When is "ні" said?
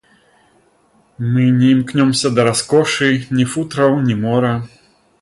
3.41-3.49, 4.09-4.21